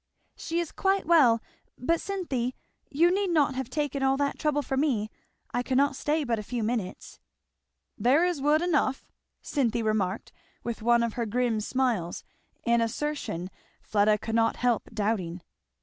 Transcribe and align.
"She 0.35 0.59
is 0.59 0.71
quite 0.71 1.05
well; 1.05 1.43
but 1.77 2.01
Cynthy, 2.01 2.55
you 2.89 3.11
need 3.13 3.29
not 3.29 3.53
have 3.53 3.69
taken 3.69 4.01
all 4.01 4.17
that 4.17 4.39
trouble 4.39 4.63
for 4.63 4.75
me. 4.75 5.11
I 5.53 5.61
cannot 5.61 5.95
stay 5.95 6.23
but 6.23 6.39
a 6.39 6.41
few 6.41 6.63
minutes." 6.63 7.19
"There 7.99 8.25
is 8.25 8.41
wood 8.41 8.63
enough!" 8.63 9.11
Cynthia 9.43 9.83
remarked 9.83 10.31
with 10.63 10.81
one 10.81 11.03
of 11.03 11.13
her 11.13 11.27
grim 11.27 11.59
smiles; 11.61 12.23
an 12.65 12.81
assertion 12.81 13.51
Fleda 13.83 14.17
could 14.17 14.33
not 14.33 14.55
help 14.55 14.89
doubting. 14.91 15.43